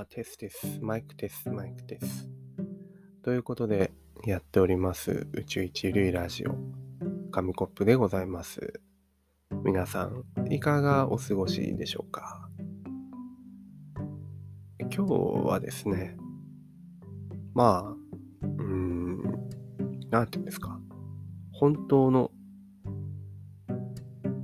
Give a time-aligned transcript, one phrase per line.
[0.00, 2.28] あ、テステス、マイクテス、マイクテス。
[3.22, 3.92] ということで、
[4.26, 6.54] やっております、宇宙一類ラジオ、
[7.30, 8.80] 紙コップでございます。
[9.64, 12.50] 皆さん、いかがお過ごしでしょうか？
[14.80, 15.12] 今日
[15.46, 16.18] はですね、
[17.54, 17.90] まあ、
[18.42, 19.22] うーん、
[20.10, 20.78] なんていうんですか、
[21.52, 22.30] 本当の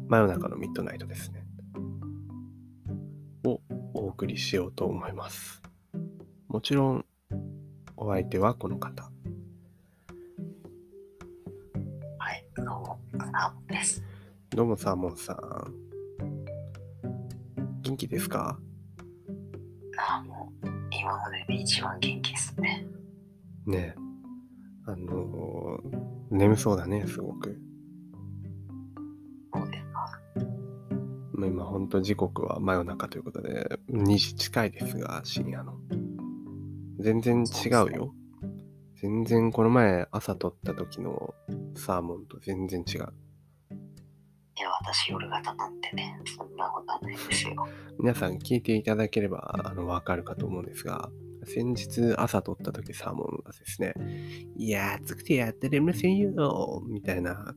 [0.08, 1.41] 真夜中のミッドナイトですね。
[4.22, 5.60] をお送りしようと思います。
[6.46, 7.04] もちろん、
[7.96, 9.10] お相手はこの方。
[12.18, 14.00] はい、どうも、サーモンです。
[14.50, 15.74] どうもサーモンさん。
[17.82, 18.60] 元気ですか？
[19.98, 22.86] ああ、もう、今までで一番元気ですね。
[23.66, 24.00] ねえ。
[24.86, 27.60] あのー眠そうだね、すごく。
[31.42, 35.74] まあ今、ほんと時刻は真夜中ということで、2時近いですが、深夜の。
[37.00, 38.14] 全然違うよ。
[39.00, 41.34] 全然この前朝撮った時の
[41.74, 43.00] サーモンと全然違う。
[43.00, 47.66] いや、私、夜型なんてね、そんなことはないですよ。
[47.98, 51.10] 皆さん聞いていただければあのわかるかと思うんですが、
[51.44, 53.94] 先日朝撮った時サーモンがですね、
[54.56, 57.56] いやー、暑くてやってれませんよみたいな、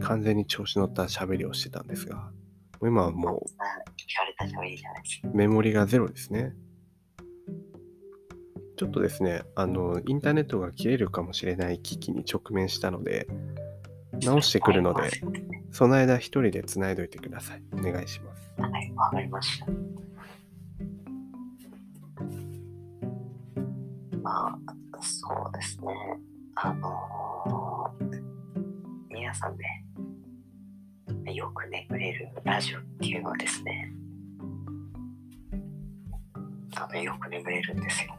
[0.00, 2.32] 完全に調子乗った喋りをしてたんですが、
[2.82, 3.36] 今はも。
[5.24, 6.54] うメモリがゼロですね。
[8.76, 13.26] ちょっとですね、あの、インターネットが切れるかもしれない危機に直面したので、
[14.22, 15.10] 直してくるので、
[15.70, 17.62] その間一人で繋いどいてください。
[17.72, 18.52] お願いします。
[18.58, 19.66] はい、わかりました。
[24.22, 24.58] まあ、
[25.00, 25.86] そうですね。
[26.56, 28.22] あのー、
[29.08, 29.85] 皆さんね、
[31.32, 33.92] よく眠れるラジオっていうのはですね、
[36.76, 38.16] あの、よく眠れるんですよ。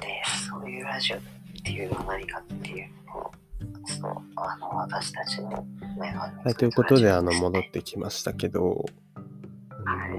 [0.00, 1.20] で、そういうラジオっ
[1.64, 3.32] ていうのは何かっていうのを、
[3.86, 5.66] そう、あの、私たちの
[5.98, 8.84] 目のはい、ということで、あの、戻ってきましたけど、はい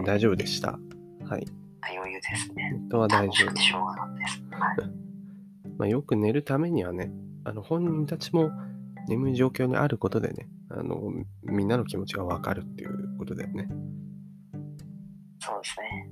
[0.05, 0.77] 大丈夫でした？
[1.27, 1.47] はい。
[1.97, 2.71] 余裕ですね。
[2.71, 4.43] ネットは大丈夫楽しょうがないです。
[4.51, 4.77] はい。
[5.77, 7.11] まあ、よく寝るためにはね、
[7.43, 8.51] あの、本人たちも
[9.07, 11.11] 眠い状況にあることでね、あの、
[11.43, 13.67] みんなの気持ちがわかるっていうことだよね。
[15.39, 16.09] そうですね。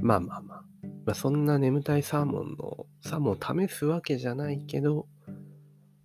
[0.00, 0.64] まあまあまあ。
[1.06, 5.06] まあ、そんな眠たいサーモンの、サーモンを試すわけじゃないけど、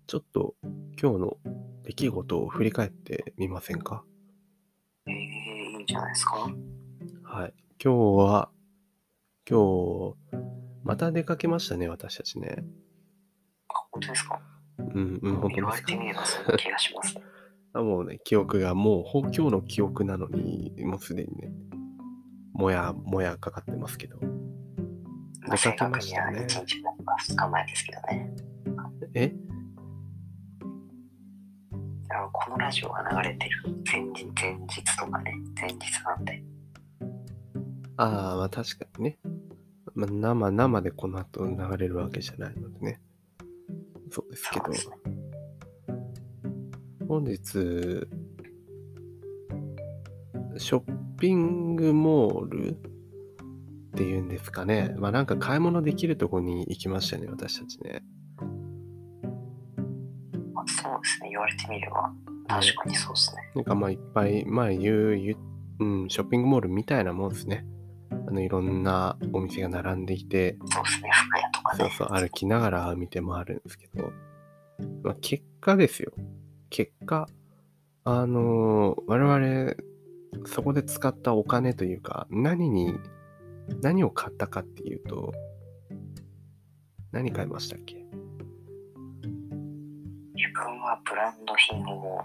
[0.06, 0.54] ちょっと
[1.00, 1.36] 今日の
[1.82, 4.04] 出来事を振り返ってみませんか？
[5.06, 6.50] えー、いいんじゃないですか？
[7.24, 7.54] はい。
[7.82, 8.50] 今日は、
[9.48, 10.40] 今日、
[10.82, 12.64] また出かけましたね、私たちね。
[13.68, 14.40] あ、本当ですか？
[14.78, 17.18] うん、うん、本言われてみればそんな気がします。
[17.72, 21.52] あもうね、記憶がもう、ほ今日の記憶なのに、もうすでにね、
[22.52, 24.18] もやもやかかってますけど。
[25.46, 26.96] まあ、正確にはましたね1日も
[27.28, 28.34] 2日前ですけどね。
[29.14, 29.34] え？
[32.08, 36.42] あのこのラジオが流れてる前日前日とかね、前日なんで。
[37.98, 39.18] ああ、まあ確かにね。
[39.94, 43.00] まあ、生、生でこの後流れるわけじゃないのでね。
[44.10, 44.66] そうですけど。
[47.08, 47.42] 本日、
[50.58, 50.82] ショッ
[51.18, 52.74] ピングモールっ
[53.94, 54.94] ていうんですかね。
[54.98, 58.02] まあなんか買い物できるとこに行きましたね、私たちね。
[60.52, 61.30] まあ、そうですね。
[61.30, 62.12] 言われてみれば、
[62.48, 63.42] 確かにそうですね。
[63.54, 65.34] なんかまあいっぱい、まあ言う、言
[65.80, 67.64] う、うん、ショッピングモールみたいなもんですね。
[68.10, 71.10] あのいろんなお店が並んでいて、そうですね。
[71.12, 71.90] 服屋とかね。
[71.98, 74.12] そうそう、歩きながら見て回るんですけど、
[75.02, 76.12] まあ結果ですよ。
[76.70, 77.28] 結果、
[78.04, 82.94] あのー我々、そこで使ったお金というか、何に、
[83.82, 85.32] 何を買ったかっていうと、
[87.12, 87.96] 何買いましたっけ？
[90.34, 92.22] 自分はブランド品を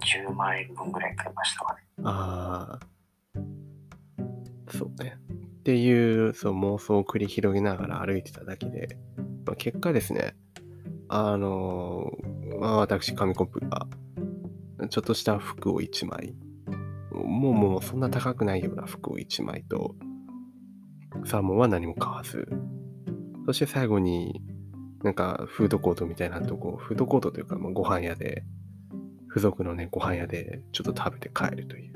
[0.00, 1.80] 10万円分ぐらい買いましたかね。
[2.02, 2.86] ああ、
[4.78, 5.16] そうね。
[5.60, 8.98] っていうそう妄想を繰り広げながら歩いてただけで、
[9.46, 10.34] まあ、結果ですね、
[11.08, 13.86] あのーまあ、私、紙コップが、
[14.88, 16.34] ちょっとした服を1枚、
[17.12, 19.94] もうもうそんな高くないような服を1枚と、
[21.24, 22.48] サーモンは何も買わず、
[23.46, 24.42] そして最後に
[25.02, 28.44] なんかフードコートみたいなとこ、フードコートというかまあご飯屋で、
[29.28, 31.92] 付属のね、ご飯屋でちょっと食べて帰るという。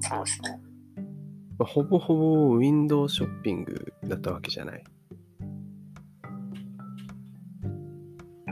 [0.00, 0.73] そうですね。
[1.64, 4.84] まあほぼほぼウィンドウショッピングだったわけじゃない。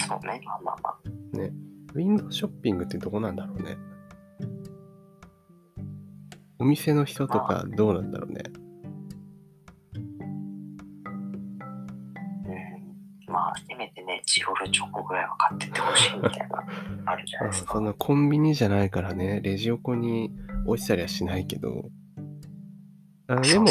[0.08, 0.40] そうね。
[0.42, 0.90] まあまあま
[1.34, 1.36] あ。
[1.36, 1.52] ね。
[1.92, 3.76] ウィンドウショッピングってどこなんだろうね。
[6.58, 8.44] お店の人とかどうなんだろうね。
[13.26, 13.30] うん。
[13.30, 16.64] まあ、せめてね、チロルチョコぐらいは買ってってほしいみたいな、
[17.12, 17.74] あるじゃないですか。
[17.74, 20.30] そんなコンビニじゃないからね、レジ横に
[20.64, 21.90] 落ちたりはしないけど、
[23.32, 23.66] あでも、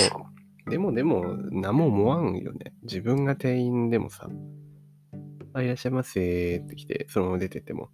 [0.69, 2.73] でもでも、何も思わんよね。
[2.83, 4.27] 自分が店員でもさ、
[5.53, 7.89] あ、いらっしゃいませーって来て、そのまま出てっても、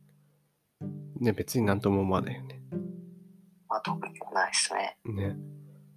[1.19, 2.61] ね、別になんとも思わないよね。
[3.67, 4.97] まあ、特にはないですね。
[5.05, 5.35] ね。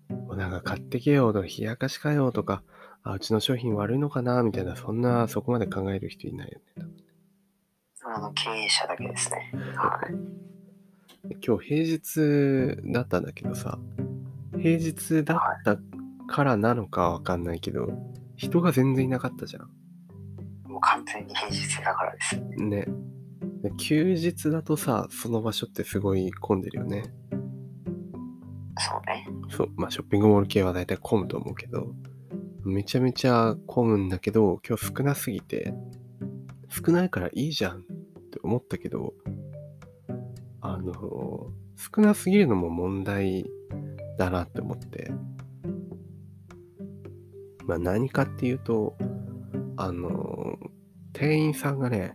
[0.09, 2.63] もうなんか買ってけよとか、冷やかしかよとか、
[3.03, 6.87] あ、うちの商品悪いのかなみたいな、そんな、そこまで考える人いないよね。
[8.03, 9.53] あの、経営者だけですね。
[9.77, 11.37] はい。
[11.47, 13.79] 今日平日だったんだけどさ、
[14.61, 15.79] 平日だった
[16.29, 17.89] からなのかわかんないけど、
[18.37, 19.61] 人が全然いなかったじゃ
[20.65, 22.37] もう完全に平日だからです。
[22.37, 22.69] ん。
[22.69, 22.87] ね。
[23.63, 27.03] で休日だとさ、その場所ってすごい混んでるよね。
[28.79, 29.27] そうね。
[29.51, 31.93] そう、まあショッピングモール系は大体混むと思うけど、
[32.65, 35.75] めちゃめちゃ混むんだけど、今日少なすぎて、
[36.69, 37.81] 少ないからいいじゃんっ
[38.31, 39.15] て思ったけど、
[40.61, 43.47] あの、少なすぎるのも問題
[44.21, 45.11] だなって思って、
[47.67, 48.99] まあ何かっていうと、
[49.79, 50.59] あの、
[51.15, 52.13] 店員さんがね、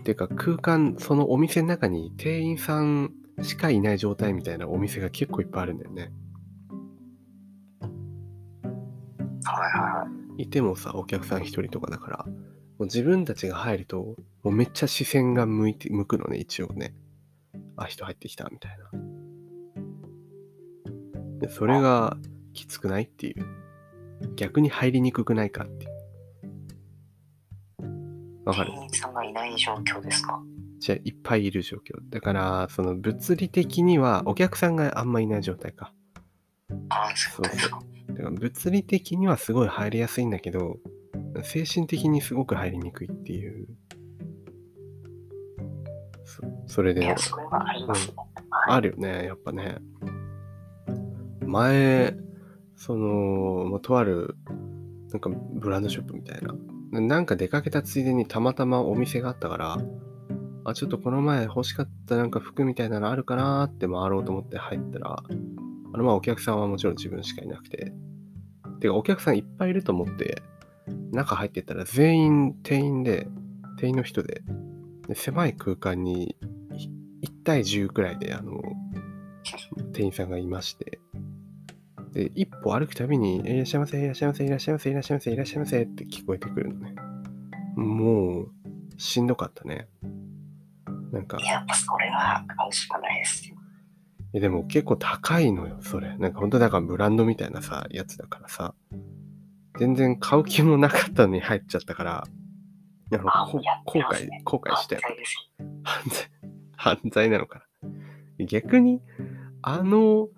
[0.00, 6.12] っていうか空間、そのお店の中に店員さんしかいない状態みたいなお店が結構いっぱいあるんだよね。
[9.44, 10.06] はいはいは
[10.38, 10.42] い。
[10.42, 12.32] いてもさ、お客さん一人とかだから、も
[12.80, 16.94] う自分たちが入ると、もうめっちゃ視線が向いて、向くのね、一応ね。
[17.76, 19.01] あ、人入ってきた、みたいな。
[21.42, 22.16] で、それが
[22.54, 23.44] きつくないっていう。
[24.36, 25.92] 逆に入りにくくないかっていう。
[28.44, 28.70] わかる？
[28.70, 30.40] 店員さんがいない状況ですか？
[30.78, 31.96] じゃあ、いっぱいいる状況。
[32.08, 35.92] だから、その物理的にはお客さんがあんまいない状態か。
[36.88, 37.80] ああ、そうですか。
[38.10, 40.76] だから物理的にはすごい入りやすいんだけど、
[41.42, 43.66] 精神的にすごく入りにくいっていう。
[46.24, 47.08] そそれでね。
[47.08, 47.16] はい。
[48.68, 49.78] あるよね、やっぱね。
[51.52, 52.16] 前、
[52.76, 54.36] その、まあとある、
[55.10, 56.54] なんかブランドショップみたいな。
[57.00, 59.78] なんか出かけたついでにたまたまお店があったから、
[60.64, 65.22] あ、ちょっとこの前欲しかったなんか服みたいなのあるかなーって回ろうと思って入ったら、
[65.92, 67.92] あのまあお客さんはもちろん自分しかいなくて、
[68.80, 70.42] てかお客さんいっぱいいると思って、
[71.12, 73.28] 中入ってったら全員店員で、
[73.78, 74.42] 店員の人で、
[75.08, 76.36] で狭い空間に
[77.22, 78.62] い1対10くらいで、あの、
[79.92, 81.00] 店員さんがいまして、
[82.12, 86.94] で、一歩歩くたびに、えいらっしゃいませ、いらっしゃいませ、いらっしゃいませ、いらっしゃいませ、いらっしゃいませって聞こえてくるのね。
[87.76, 88.50] もう、
[88.98, 89.88] しんどかったね。
[91.10, 93.56] なんかい、や、それは買うしかないですよ。
[94.34, 96.16] えでも結構高いのよ、それ。
[96.18, 98.74] なんか本当だからブランドみたいなさ、やつだからさ、
[99.78, 102.24] 全然買う気もなかったのに入っちゃったから、
[103.12, 103.58] あのあ後
[104.00, 105.02] 悔後悔したよ
[105.82, 106.30] 犯罪、
[106.76, 107.66] 犯罪なのか
[108.38, 108.46] な。
[108.46, 109.02] 逆に、
[109.60, 110.28] あの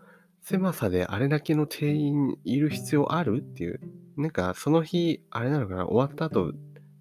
[0.45, 3.81] 狭さであれだけの店員いる必要あるっていう。
[4.17, 6.53] なんかその日、あれなのかな、終わった後、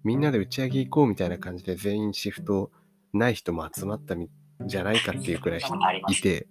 [0.02, 2.72] みんなで打ち上げ行こうみたいな感じで全員シフト
[3.12, 4.28] ない人も集まったん
[4.66, 6.46] じゃないかっていうくらいいて、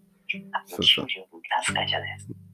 [0.52, 1.08] あそうそう。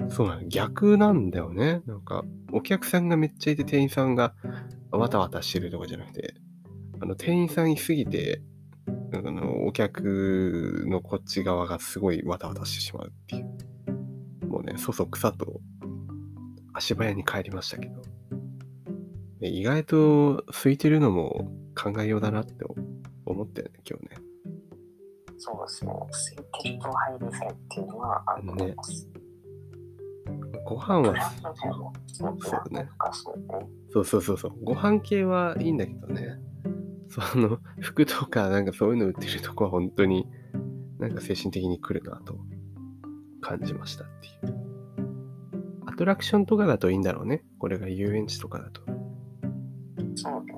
[0.10, 1.82] そうなの、逆なんだよね。
[1.86, 4.34] なんか、お客さんがめっちゃいて店員さんが
[4.92, 6.34] わたわたしてるとかじゃなくて、
[7.02, 8.42] あの、店員さんいすぎて、
[9.14, 13.58] あの、お客のこっち側がすごいわたわたしてしまうっていう。
[14.60, 15.62] もうね、そそくさと
[16.74, 18.02] 足早に帰りましたけど。
[19.40, 22.66] で意外と空いてるのも考えようだなって
[23.26, 24.18] 思ったよね、今日ね。
[25.38, 25.94] そうですね。
[26.52, 29.10] 空いてると入りづらいっていうのはあると思います。
[30.66, 32.90] ご飯はそうね。
[33.94, 34.52] そうそうそうそう。
[34.62, 36.38] ご飯系はいいんだけどね。
[37.08, 40.28] その服とかなんかそういうの売ってるとこは本当に
[41.00, 42.38] なんか精神的に来るなと
[43.42, 44.60] 感じましたっていう。
[45.86, 47.44] アトラクションとかだといいんだろうね。
[47.58, 48.82] これが遊園地とかだと
[50.16, 50.54] そうね。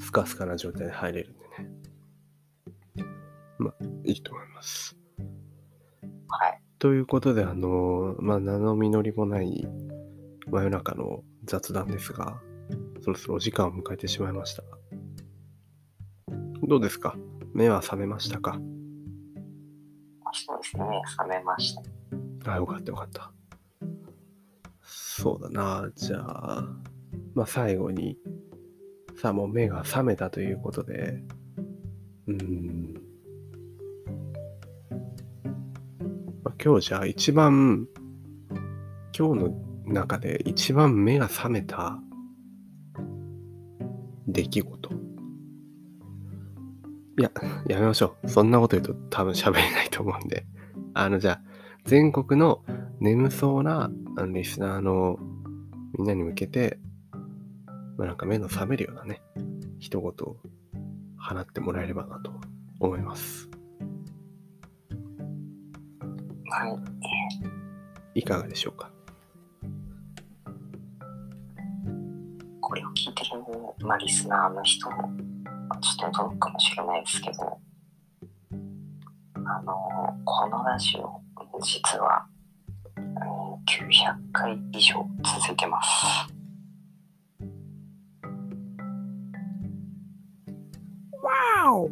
[0.00, 1.44] スカスカな状態で入れるんで
[3.04, 3.06] ね。
[3.58, 4.96] まあいいと思います。
[6.28, 6.60] はい。
[6.78, 9.66] ということであのまあ名の実りもない
[10.50, 12.40] 真夜中の雑談ですが、
[13.02, 14.62] そろそろお時間を迎えてしまいました。
[16.66, 17.16] どうですか？
[17.52, 18.58] 目は覚めましたか？
[20.34, 21.02] そうですね。
[21.16, 21.74] 覚めまし
[22.42, 22.52] た。
[22.52, 23.30] あ、よかったよかった。
[24.82, 25.88] そうだな。
[25.94, 26.68] じゃあ、
[27.34, 28.18] まあ最後に、
[29.16, 31.22] さあもう目が覚めたということで、
[32.26, 32.94] うん。
[36.42, 37.86] まあ今日じゃあ一番、
[39.16, 39.54] 今日の
[39.86, 41.98] 中で一番目が覚めた
[44.26, 45.03] 出来事。
[47.16, 47.30] いや、
[47.68, 48.28] やめましょう。
[48.28, 50.46] そんなこと言うと多分喋れないと思うんで。
[50.94, 51.40] あの、じゃあ、
[51.84, 52.64] 全国の
[53.00, 53.90] 眠そうな
[54.32, 55.18] リスナーの
[55.96, 56.78] みんなに向けて、
[57.96, 59.22] まあ、なんか目の覚めるようなね、
[59.78, 60.36] 一言を
[61.16, 62.32] 放ってもらえればなと
[62.80, 63.48] 思います。
[66.50, 66.68] は
[68.14, 68.20] い。
[68.20, 68.90] いかがでしょうか？
[72.60, 74.88] これを聞いてる、まあ、リスナーの人
[75.84, 77.58] ちょっと届くかもしれないですけど、
[79.44, 79.74] あの、
[80.24, 81.20] このラジオ、
[81.60, 82.34] 実は、うん
[83.66, 86.06] 900回以上続いてます。
[91.22, 91.90] わお